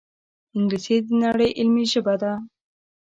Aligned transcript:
انګلیسي 0.55 0.95
د 1.05 1.07
نړۍ 1.23 1.49
علمي 1.59 1.85
ژبه 1.91 2.15
ده 2.21 2.31